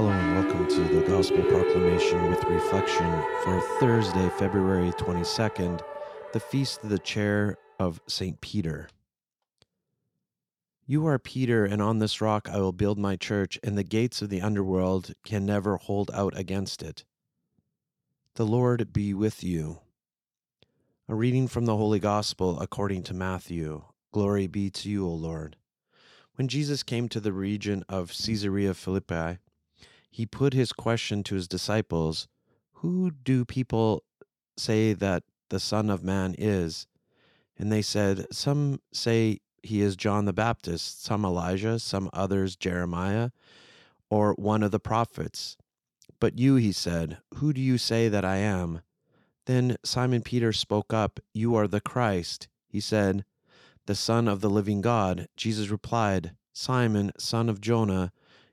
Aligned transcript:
Hello 0.00 0.12
and 0.12 0.34
welcome 0.34 0.66
to 0.66 0.94
the 0.94 1.06
Gospel 1.06 1.42
Proclamation 1.42 2.30
with 2.30 2.42
Reflection 2.44 3.22
for 3.44 3.60
Thursday, 3.78 4.30
February 4.38 4.92
22nd, 4.92 5.82
the 6.32 6.40
Feast 6.40 6.82
of 6.82 6.88
the 6.88 6.98
Chair 6.98 7.58
of 7.78 8.00
St. 8.06 8.40
Peter. 8.40 8.88
You 10.86 11.06
are 11.06 11.18
Peter, 11.18 11.66
and 11.66 11.82
on 11.82 11.98
this 11.98 12.22
rock 12.22 12.48
I 12.48 12.60
will 12.60 12.72
build 12.72 12.98
my 12.98 13.16
church, 13.16 13.58
and 13.62 13.76
the 13.76 13.84
gates 13.84 14.22
of 14.22 14.30
the 14.30 14.40
underworld 14.40 15.12
can 15.22 15.44
never 15.44 15.76
hold 15.76 16.10
out 16.14 16.32
against 16.34 16.82
it. 16.82 17.04
The 18.36 18.46
Lord 18.46 18.94
be 18.94 19.12
with 19.12 19.44
you. 19.44 19.80
A 21.10 21.14
reading 21.14 21.46
from 21.46 21.66
the 21.66 21.76
Holy 21.76 21.98
Gospel 21.98 22.58
according 22.58 23.02
to 23.02 23.12
Matthew. 23.12 23.82
Glory 24.12 24.46
be 24.46 24.70
to 24.70 24.88
you, 24.88 25.06
O 25.06 25.12
Lord. 25.12 25.56
When 26.36 26.48
Jesus 26.48 26.82
came 26.82 27.10
to 27.10 27.20
the 27.20 27.34
region 27.34 27.84
of 27.86 28.14
Caesarea 28.16 28.72
Philippi, 28.72 29.40
he 30.10 30.26
put 30.26 30.52
his 30.52 30.72
question 30.72 31.22
to 31.24 31.34
his 31.34 31.48
disciples 31.48 32.28
Who 32.74 33.10
do 33.10 33.44
people 33.44 34.04
say 34.56 34.92
that 34.92 35.22
the 35.48 35.60
Son 35.60 35.90
of 35.90 36.04
Man 36.04 36.34
is? 36.36 36.86
And 37.58 37.70
they 37.70 37.82
said, 37.82 38.26
Some 38.32 38.80
say 38.92 39.40
he 39.62 39.80
is 39.80 39.96
John 39.96 40.24
the 40.24 40.32
Baptist, 40.32 41.04
some 41.04 41.24
Elijah, 41.24 41.78
some 41.78 42.10
others 42.12 42.56
Jeremiah, 42.56 43.30
or 44.08 44.34
one 44.34 44.62
of 44.62 44.70
the 44.70 44.80
prophets. 44.80 45.56
But 46.20 46.38
you, 46.38 46.56
he 46.56 46.72
said, 46.72 47.18
who 47.36 47.52
do 47.52 47.60
you 47.60 47.78
say 47.78 48.08
that 48.08 48.24
I 48.24 48.36
am? 48.36 48.82
Then 49.46 49.76
Simon 49.84 50.22
Peter 50.22 50.52
spoke 50.52 50.92
up, 50.92 51.18
You 51.32 51.54
are 51.54 51.66
the 51.66 51.80
Christ. 51.80 52.48
He 52.68 52.80
said, 52.80 53.24
The 53.86 53.94
Son 53.94 54.28
of 54.28 54.40
the 54.40 54.50
living 54.50 54.82
God. 54.82 55.28
Jesus 55.36 55.70
replied, 55.70 56.32
Simon, 56.52 57.12
son 57.18 57.48
of 57.48 57.60
Jonah, 57.60 58.12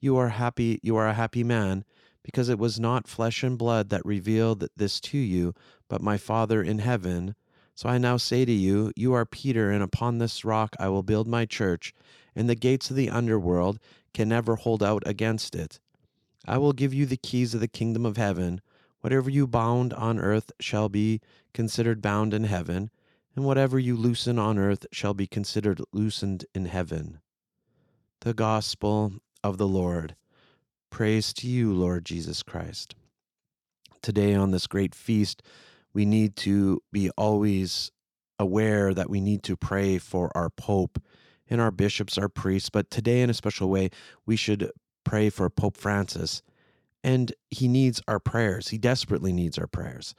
you 0.00 0.16
are 0.16 0.30
happy, 0.30 0.78
you 0.82 0.96
are 0.96 1.08
a 1.08 1.14
happy 1.14 1.42
man, 1.44 1.84
because 2.22 2.48
it 2.48 2.58
was 2.58 2.78
not 2.78 3.08
flesh 3.08 3.42
and 3.42 3.58
blood 3.58 3.88
that 3.90 4.04
revealed 4.04 4.68
this 4.76 5.00
to 5.00 5.18
you, 5.18 5.54
but 5.88 6.02
my 6.02 6.16
Father 6.16 6.62
in 6.62 6.78
heaven. 6.78 7.34
So 7.74 7.88
I 7.88 7.98
now 7.98 8.16
say 8.16 8.44
to 8.44 8.52
you, 8.52 8.92
You 8.96 9.12
are 9.14 9.24
Peter, 9.24 9.70
and 9.70 9.82
upon 9.82 10.18
this 10.18 10.44
rock 10.44 10.76
I 10.78 10.88
will 10.88 11.02
build 11.02 11.26
my 11.26 11.46
church, 11.46 11.94
and 12.34 12.48
the 12.48 12.54
gates 12.54 12.90
of 12.90 12.96
the 12.96 13.10
underworld 13.10 13.78
can 14.12 14.28
never 14.28 14.56
hold 14.56 14.82
out 14.82 15.02
against 15.06 15.54
it. 15.54 15.80
I 16.46 16.58
will 16.58 16.72
give 16.72 16.92
you 16.94 17.06
the 17.06 17.16
keys 17.16 17.54
of 17.54 17.60
the 17.60 17.68
kingdom 17.68 18.04
of 18.04 18.16
heaven. 18.16 18.60
Whatever 19.00 19.30
you 19.30 19.46
bound 19.46 19.92
on 19.94 20.18
earth 20.18 20.50
shall 20.60 20.88
be 20.88 21.20
considered 21.54 22.02
bound 22.02 22.34
in 22.34 22.44
heaven, 22.44 22.90
and 23.36 23.44
whatever 23.44 23.78
you 23.78 23.96
loosen 23.96 24.38
on 24.38 24.58
earth 24.58 24.86
shall 24.92 25.14
be 25.14 25.26
considered 25.26 25.80
loosened 25.92 26.44
in 26.54 26.64
heaven. 26.64 27.20
The 28.20 28.34
Gospel 28.34 29.12
of 29.42 29.58
the 29.58 29.68
Lord. 29.68 30.14
Praise 30.90 31.32
to 31.34 31.46
you, 31.46 31.72
Lord 31.72 32.04
Jesus 32.04 32.42
Christ. 32.42 32.94
Today, 34.02 34.34
on 34.34 34.50
this 34.50 34.66
great 34.66 34.94
feast, 34.94 35.42
we 35.92 36.04
need 36.04 36.36
to 36.36 36.80
be 36.92 37.10
always 37.16 37.90
aware 38.38 38.94
that 38.94 39.10
we 39.10 39.20
need 39.20 39.42
to 39.44 39.56
pray 39.56 39.98
for 39.98 40.30
our 40.36 40.50
Pope 40.50 41.02
and 41.48 41.60
our 41.60 41.70
bishops, 41.70 42.18
our 42.18 42.28
priests, 42.28 42.70
but 42.70 42.90
today, 42.90 43.22
in 43.22 43.30
a 43.30 43.34
special 43.34 43.68
way, 43.68 43.90
we 44.26 44.36
should 44.36 44.70
pray 45.04 45.30
for 45.30 45.48
Pope 45.50 45.76
Francis. 45.76 46.42
And 47.02 47.32
he 47.50 47.68
needs 47.68 48.02
our 48.06 48.20
prayers. 48.20 48.68
He 48.68 48.78
desperately 48.78 49.32
needs 49.32 49.58
our 49.58 49.66
prayers. 49.66 50.14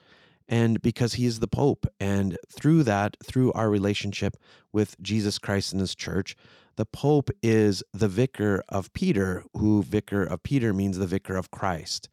And 0.49 0.81
because 0.81 1.13
he 1.13 1.25
is 1.25 1.39
the 1.39 1.47
Pope. 1.47 1.85
And 1.99 2.37
through 2.51 2.83
that, 2.83 3.15
through 3.23 3.53
our 3.53 3.69
relationship 3.69 4.35
with 4.73 4.99
Jesus 5.01 5.37
Christ 5.37 5.71
and 5.71 5.79
his 5.79 5.95
church, 5.95 6.35
the 6.75 6.85
Pope 6.85 7.29
is 7.43 7.83
the 7.93 8.07
vicar 8.07 8.63
of 8.67 8.91
Peter, 8.93 9.43
who 9.55 9.83
vicar 9.83 10.23
of 10.23 10.41
Peter 10.43 10.73
means 10.73 10.97
the 10.97 11.05
vicar 11.05 11.35
of 11.35 11.51
Christ, 11.51 12.09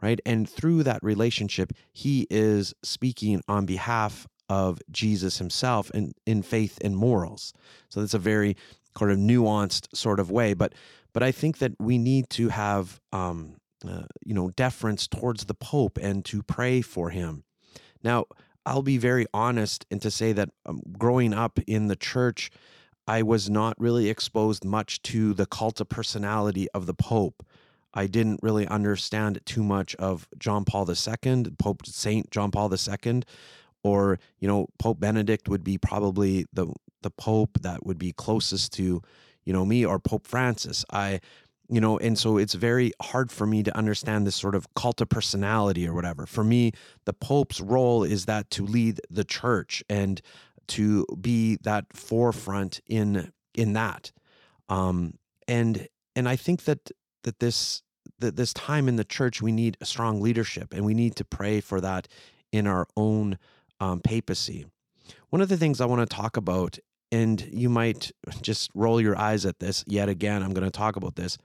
right? 0.00 0.20
And 0.24 0.48
through 0.48 0.84
that 0.84 1.02
relationship, 1.02 1.72
he 1.92 2.26
is 2.30 2.72
speaking 2.82 3.42
on 3.48 3.66
behalf 3.66 4.26
of 4.48 4.80
Jesus 4.90 5.38
himself 5.38 5.90
and 5.94 6.12
in 6.26 6.42
faith 6.42 6.78
and 6.82 6.96
morals. 6.96 7.52
So 7.88 8.00
that's 8.00 8.14
a 8.14 8.18
very 8.18 8.56
sort 8.98 9.10
of 9.10 9.18
nuanced 9.18 9.86
sort 9.94 10.20
of 10.20 10.30
way. 10.30 10.54
But 10.54 10.74
but 11.12 11.22
I 11.22 11.32
think 11.32 11.58
that 11.58 11.72
we 11.80 11.98
need 11.98 12.30
to 12.30 12.48
have 12.48 13.00
um, 13.12 13.56
uh, 13.88 14.02
you 14.24 14.34
know 14.34 14.50
deference 14.50 15.06
towards 15.06 15.46
the 15.46 15.54
Pope 15.54 15.98
and 15.98 16.24
to 16.26 16.42
pray 16.42 16.82
for 16.82 17.10
him. 17.10 17.44
Now, 18.02 18.26
I'll 18.66 18.82
be 18.82 18.98
very 18.98 19.26
honest 19.32 19.86
and 19.90 20.00
to 20.02 20.10
say 20.10 20.32
that 20.32 20.50
um, 20.66 20.82
growing 20.98 21.32
up 21.32 21.58
in 21.66 21.88
the 21.88 21.96
church 21.96 22.50
I 23.10 23.22
was 23.22 23.50
not 23.50 23.74
really 23.80 24.08
exposed 24.08 24.64
much 24.64 25.02
to 25.02 25.34
the 25.34 25.46
cult 25.46 25.80
of 25.80 25.88
personality 25.88 26.68
of 26.70 26.86
the 26.86 26.94
Pope. 26.94 27.44
I 27.92 28.06
didn't 28.06 28.38
really 28.40 28.68
understand 28.68 29.40
too 29.44 29.64
much 29.64 29.96
of 29.96 30.28
John 30.38 30.64
Paul 30.64 30.88
II, 30.88 31.46
Pope 31.58 31.86
Saint 31.86 32.30
John 32.30 32.52
Paul 32.52 32.72
II, 32.72 33.22
or 33.82 34.20
you 34.38 34.46
know 34.46 34.68
Pope 34.78 35.00
Benedict 35.00 35.48
would 35.48 35.64
be 35.64 35.76
probably 35.76 36.46
the 36.52 36.72
the 37.02 37.10
Pope 37.10 37.58
that 37.62 37.84
would 37.84 37.98
be 37.98 38.12
closest 38.12 38.72
to 38.74 39.02
you 39.44 39.52
know 39.52 39.64
me 39.64 39.84
or 39.84 39.98
Pope 39.98 40.26
Francis. 40.26 40.84
I 40.92 41.20
you 41.70 41.80
know 41.80 41.98
and 41.98 42.18
so 42.18 42.36
it's 42.36 42.54
very 42.54 42.92
hard 43.00 43.30
for 43.30 43.46
me 43.46 43.62
to 43.62 43.76
understand 43.76 44.26
this 44.26 44.36
sort 44.36 44.54
of 44.54 44.72
cult 44.74 45.00
of 45.00 45.08
personality 45.08 45.86
or 45.86 45.94
whatever. 45.94 46.26
For 46.26 46.44
me 46.44 46.72
the 47.04 47.12
pope's 47.12 47.60
role 47.60 48.02
is 48.02 48.26
that 48.26 48.50
to 48.50 48.66
lead 48.66 49.00
the 49.08 49.24
church 49.24 49.82
and 49.88 50.20
to 50.68 51.06
be 51.20 51.58
that 51.62 51.86
forefront 51.94 52.80
in 52.86 53.32
in 53.54 53.72
that. 53.74 54.12
Um, 54.68 55.14
and 55.48 55.88
and 56.16 56.28
i 56.28 56.36
think 56.36 56.64
that 56.64 56.90
that 57.24 57.38
this 57.40 57.82
that 58.18 58.36
this 58.36 58.52
time 58.52 58.88
in 58.88 58.96
the 58.96 59.04
church 59.04 59.40
we 59.40 59.52
need 59.52 59.76
a 59.80 59.86
strong 59.86 60.20
leadership 60.20 60.72
and 60.72 60.84
we 60.84 60.94
need 60.94 61.16
to 61.16 61.24
pray 61.24 61.60
for 61.60 61.80
that 61.80 62.08
in 62.52 62.66
our 62.66 62.86
own 62.96 63.38
um, 63.78 64.00
papacy. 64.00 64.66
One 65.30 65.40
of 65.40 65.48
the 65.48 65.56
things 65.56 65.80
i 65.80 65.86
want 65.86 66.08
to 66.08 66.16
talk 66.16 66.36
about 66.36 66.78
and 67.12 67.40
you 67.52 67.68
might 67.68 68.12
just 68.40 68.70
roll 68.74 69.00
your 69.00 69.18
eyes 69.18 69.44
at 69.44 69.58
this 69.58 69.84
yet 69.86 70.08
again 70.08 70.42
i'm 70.42 70.52
going 70.52 70.64
to 70.64 70.70
talk 70.70 70.96
about 70.96 71.16
this 71.16 71.38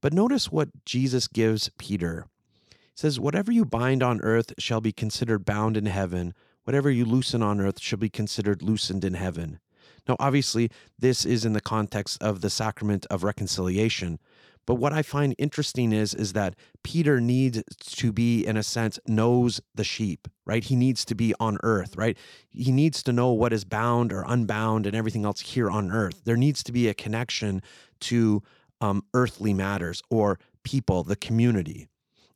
but 0.00 0.12
notice 0.12 0.50
what 0.50 0.68
jesus 0.84 1.28
gives 1.28 1.70
peter 1.78 2.26
he 2.70 2.76
says 2.94 3.20
whatever 3.20 3.52
you 3.52 3.64
bind 3.64 4.02
on 4.02 4.20
earth 4.22 4.52
shall 4.58 4.80
be 4.80 4.92
considered 4.92 5.44
bound 5.44 5.76
in 5.76 5.86
heaven 5.86 6.34
Whatever 6.68 6.90
you 6.90 7.06
loosen 7.06 7.42
on 7.42 7.62
earth 7.62 7.80
shall 7.80 7.98
be 7.98 8.10
considered 8.10 8.60
loosened 8.60 9.02
in 9.02 9.14
heaven. 9.14 9.58
Now, 10.06 10.16
obviously, 10.20 10.70
this 10.98 11.24
is 11.24 11.46
in 11.46 11.54
the 11.54 11.62
context 11.62 12.22
of 12.22 12.42
the 12.42 12.50
sacrament 12.50 13.06
of 13.08 13.24
reconciliation. 13.24 14.18
But 14.66 14.74
what 14.74 14.92
I 14.92 15.00
find 15.00 15.34
interesting 15.38 15.94
is, 15.94 16.12
is 16.12 16.34
that 16.34 16.56
Peter 16.82 17.22
needs 17.22 17.62
to 17.80 18.12
be, 18.12 18.44
in 18.44 18.58
a 18.58 18.62
sense, 18.62 18.98
knows 19.06 19.62
the 19.76 19.82
sheep, 19.82 20.28
right? 20.44 20.62
He 20.62 20.76
needs 20.76 21.06
to 21.06 21.14
be 21.14 21.32
on 21.40 21.56
earth, 21.62 21.96
right? 21.96 22.18
He 22.50 22.70
needs 22.70 23.02
to 23.04 23.14
know 23.14 23.32
what 23.32 23.54
is 23.54 23.64
bound 23.64 24.12
or 24.12 24.26
unbound 24.28 24.86
and 24.86 24.94
everything 24.94 25.24
else 25.24 25.40
here 25.40 25.70
on 25.70 25.90
earth. 25.90 26.20
There 26.26 26.36
needs 26.36 26.62
to 26.64 26.72
be 26.72 26.86
a 26.88 26.92
connection 26.92 27.62
to 28.00 28.42
um, 28.80 29.02
earthly 29.14 29.54
matters 29.54 30.02
or 30.10 30.38
people, 30.62 31.02
the 31.04 31.16
community. 31.16 31.88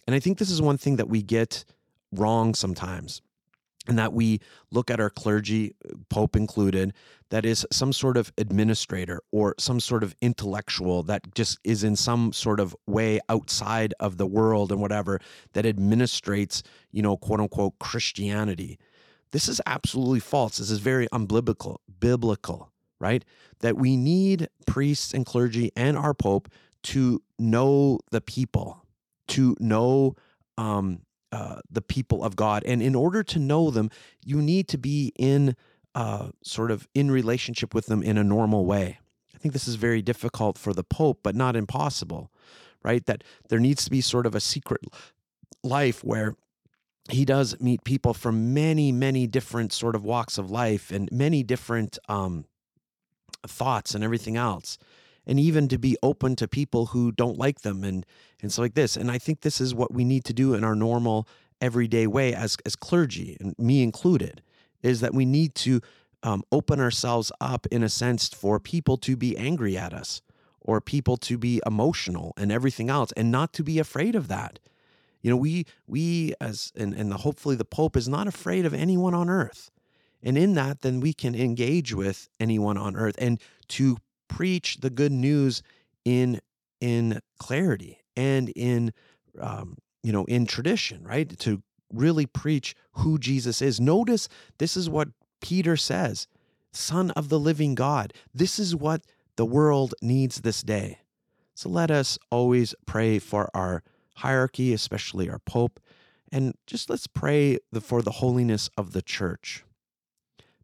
And 0.07 0.15
I 0.17 0.21
think 0.21 0.39
this 0.39 0.51
is 0.51 0.61
one 0.61 0.79
thing 0.79 0.97
that 0.97 1.09
we 1.09 1.23
get 1.23 1.65
wrong 2.13 2.55
sometimes 2.55 3.23
and 3.89 3.99
that 3.99 4.13
we 4.13 4.41
look 4.71 4.91
at 4.91 5.01
our 5.01 5.11
clergy, 5.11 5.75
Pope 6.09 6.37
included, 6.37 6.93
that 7.31 7.45
is 7.45 7.67
some 7.73 7.93
sort 7.93 8.17
of 8.17 8.33
administrator 8.39 9.21
or 9.33 9.55
some 9.59 9.81
sort 9.81 10.05
of 10.05 10.15
intellectual 10.21 11.03
that 11.05 11.35
just 11.35 11.59
is 11.65 11.83
in 11.83 11.97
some 11.97 12.33
sort 12.33 12.61
of 12.61 12.77
way 12.87 13.19
outside 13.29 13.93
of 13.99 14.19
the 14.19 14.27
world 14.27 14.71
and 14.71 14.81
whatever 14.81 15.19
that 15.55 15.65
administrates, 15.65 16.63
you 16.93 17.03
know, 17.03 17.17
quote 17.17 17.41
unquote 17.41 17.79
Christianity. 17.81 18.79
This 19.33 19.49
is 19.49 19.61
absolutely 19.67 20.21
false. 20.21 20.59
This 20.59 20.71
is 20.71 20.79
very 20.79 21.09
unbiblical, 21.09 21.79
biblical, 21.99 22.72
right? 23.03 23.25
That 23.61 23.77
we 23.77 23.97
need 23.97 24.49
priests 24.67 25.13
and 25.13 25.27
clergy 25.27 25.73
and 25.77 25.99
our 25.99 26.15
Pope 26.15 26.49
to 26.85 27.21
know 27.39 27.99
the 28.13 28.21
people, 28.21 28.87
to 29.29 29.57
know 29.59 30.15
um, 30.57 31.01
uh, 31.33 31.57
the 31.69 31.83
people 31.83 32.23
of 32.23 32.37
God. 32.37 32.63
And 32.65 32.81
in 32.81 32.95
order 32.95 33.23
to 33.25 33.39
know 33.39 33.71
them, 33.71 33.91
you 34.25 34.41
need 34.41 34.69
to 34.69 34.79
be 34.79 35.13
in 35.19 35.57
uh, 35.95 36.29
sort 36.43 36.71
of 36.71 36.89
in 36.95 37.11
relationship 37.11 37.75
with 37.75 37.87
them 37.87 38.03
in 38.03 38.17
a 38.17 38.25
normal 38.25 38.65
way. 38.65 38.99
I 39.35 39.39
think 39.39 39.53
this 39.53 39.67
is 39.67 39.75
very 39.75 40.01
difficult 40.01 40.57
for 40.57 40.73
the 40.73 40.85
Pope, 40.85 41.21
but 41.25 41.35
not 41.35 41.57
impossible, 41.57 42.31
right? 42.85 43.05
That 43.07 43.25
there 43.49 43.59
needs 43.59 43.85
to 43.85 43.91
be 43.91 44.01
sort 44.01 44.27
of 44.27 44.35
a 44.37 44.41
secret 44.41 44.83
life 45.65 46.05
where 46.05 46.37
he 47.11 47.25
does 47.25 47.61
meet 47.61 47.83
people 47.83 48.15
from 48.15 48.55
many, 48.55 48.93
many 48.93 49.27
different 49.27 49.73
sort 49.73 49.97
of 49.97 50.05
walks 50.05 50.39
of 50.39 50.51
life 50.51 50.93
and 50.93 51.11
many 51.11 51.43
different 51.43 51.99
um, 52.09 52.45
thoughts 53.47 53.95
and 53.95 54.03
everything 54.05 54.37
else 54.37 54.79
and 55.27 55.39
even 55.39 55.69
to 55.69 55.79
be 55.79 55.97
open 56.03 56.35
to 56.37 56.49
people 56.49 56.87
who 56.87 57.13
don't 57.13 57.39
like 57.39 57.61
them 57.61 57.85
and 57.85 58.05
and 58.41 58.53
so 58.53 58.63
like 58.63 58.75
this 58.75 58.97
and 58.97 59.11
i 59.11 59.19
think 59.19 59.41
this 59.41 59.61
is 59.61 59.75
what 59.75 59.93
we 59.93 60.05
need 60.05 60.25
to 60.25 60.33
do 60.33 60.55
in 60.55 60.65
our 60.65 60.75
normal 60.75 61.27
everyday 61.61 62.07
way 62.07 62.35
as 62.35 62.57
as 62.67 62.77
clergy 62.77 63.37
and 63.41 63.55
me 63.59 63.83
included 63.83 64.43
is 64.83 65.01
that 65.01 65.15
we 65.15 65.25
need 65.25 65.55
to 65.55 65.81
um, 66.23 66.43
open 66.53 66.81
ourselves 66.81 67.33
up 67.41 67.67
in 67.71 67.83
a 67.83 67.89
sense 67.89 68.29
for 68.29 68.61
people 68.61 68.97
to 68.99 69.17
be 69.17 69.37
angry 69.37 69.77
at 69.77 69.93
us 69.93 70.23
or 70.61 70.81
people 70.81 71.17
to 71.17 71.37
be 71.37 71.61
emotional 71.67 72.33
and 72.37 72.53
everything 72.53 72.89
else 72.89 73.13
and 73.13 73.31
not 73.31 73.53
to 73.55 73.65
be 73.65 73.79
afraid 73.79 74.15
of 74.15 74.29
that. 74.29 74.59
You 75.21 75.31
know, 75.31 75.37
we 75.37 75.67
we 75.87 76.35
as 76.41 76.73
and, 76.77 76.95
and 76.95 77.11
the, 77.11 77.19
hopefully 77.19 77.57
the 77.57 77.65
Pope 77.65 77.97
is 77.97 78.09
not 78.09 78.27
afraid 78.27 78.67
of 78.67 78.75
anyone 78.75 79.15
on 79.15 79.29
earth. 79.29 79.71
And 80.23 80.39
in 80.39 80.55
that, 80.55 80.83
then 80.83 81.01
we 81.01 81.13
can 81.13 81.35
engage 81.35 81.95
with 81.95 82.29
anyone 82.39 82.79
on 82.79 82.97
earth 82.97 83.17
and 83.19 83.41
to 83.69 83.97
preach 84.29 84.79
the 84.81 84.91
good 84.91 85.13
news 85.13 85.63
in 86.05 86.41
in 86.81 87.21
clarity 87.39 87.99
and 88.17 88.49
in 88.51 88.93
um, 89.41 89.77
you 90.03 90.13
know 90.13 90.25
in 90.25 90.47
tradition, 90.47 91.05
right? 91.05 91.39
To 91.41 91.63
really 91.93 92.27
preach 92.27 92.75
who 92.93 93.19
Jesus 93.19 93.61
is. 93.61 93.81
Notice 93.81 94.29
this 94.59 94.77
is 94.77 94.89
what 94.89 95.09
Peter 95.41 95.77
says, 95.77 96.27
Son 96.73 97.11
of 97.13 97.29
the 97.29 97.39
living 97.39 97.75
God. 97.75 98.15
This 98.33 98.59
is 98.59 98.75
what 98.75 99.03
the 99.37 99.45
world 99.45 99.95
needs 100.01 100.41
this 100.41 100.63
day. 100.63 100.99
So 101.55 101.69
let 101.69 101.91
us 101.91 102.19
always 102.31 102.75
pray 102.87 103.19
for 103.19 103.51
our 103.55 103.83
hierarchy, 104.17 104.73
especially 104.73 105.29
our 105.29 105.39
Pope, 105.41 105.81
and 106.31 106.55
just 106.67 106.89
let's 106.89 107.07
pray 107.07 107.59
for 107.81 108.01
the 108.03 108.11
holiness 108.13 108.71
of 108.77 108.93
the 108.93 109.03
church. 109.03 109.65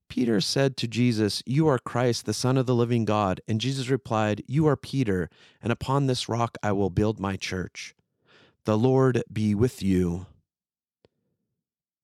Peter 0.09 0.41
said 0.41 0.77
to 0.77 0.89
Jesus, 0.89 1.43
You 1.47 1.69
are 1.69 1.79
Christ, 1.79 2.27
the 2.27 2.35
Son 2.35 2.57
of 2.57 2.67
the 2.67 2.75
living 2.75 3.05
God. 3.05 3.41
And 3.47 3.61
Jesus 3.61 3.89
replied, 3.89 4.43
You 4.47 4.67
are 4.67 4.77
Peter, 4.77 5.29
and 5.63 5.73
upon 5.73 6.07
this 6.07 6.29
rock 6.29 6.57
I 6.63 6.73
will 6.73 6.91
build 6.91 7.21
my 7.21 7.37
church. 7.37 7.95
The 8.65 8.79
Lord 8.79 9.23
be 9.33 9.55
with 9.55 9.83
you. 9.83 10.27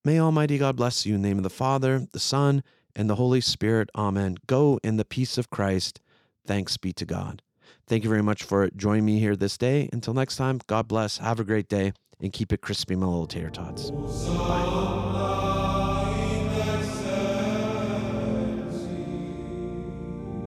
May 0.04 0.20
Almighty 0.20 0.58
God 0.58 0.76
bless 0.76 1.06
you 1.06 1.14
in 1.14 1.22
the 1.22 1.28
name 1.28 1.38
of 1.38 1.44
the 1.44 1.50
Father, 1.50 2.06
the 2.12 2.20
Son, 2.20 2.62
and 2.94 3.08
the 3.08 3.14
Holy 3.16 3.40
Spirit. 3.40 3.90
Amen. 3.94 4.36
Go 4.46 4.78
in 4.82 4.96
the 4.96 5.04
peace 5.04 5.38
of 5.38 5.50
Christ. 5.50 6.00
Thanks 6.46 6.76
be 6.76 6.92
to 6.92 7.06
God. 7.06 7.42
Thank 7.86 8.04
you 8.04 8.10
very 8.10 8.22
much 8.22 8.42
for 8.42 8.70
joining 8.70 9.04
me 9.04 9.18
here 9.18 9.36
this 9.36 9.58
day. 9.58 9.88
Until 9.92 10.14
next 10.14 10.36
time, 10.36 10.60
God 10.66 10.88
bless. 10.88 11.18
Have 11.18 11.40
a 11.40 11.44
great 11.44 11.68
day 11.68 11.92
and 12.20 12.32
keep 12.32 12.52
it 12.52 12.60
crispy, 12.60 12.96
my 12.96 13.06
little 13.06 13.26
tater 13.26 13.50
tots. 13.50 13.90
Bye. 13.90 15.03